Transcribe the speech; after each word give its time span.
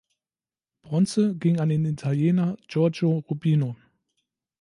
Bronze 0.81 1.35
ging 1.37 1.59
an 1.59 1.69
den 1.69 1.85
Italiener 1.85 2.57
Giorgio 2.67 3.19
Rubino. 3.19 3.75